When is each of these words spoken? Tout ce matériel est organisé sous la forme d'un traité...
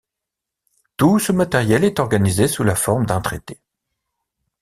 Tout 0.97 1.19
ce 1.19 1.31
matériel 1.31 1.83
est 1.83 1.99
organisé 1.99 2.47
sous 2.47 2.63
la 2.63 2.73
forme 2.73 3.05
d'un 3.05 3.21
traité... 3.21 3.61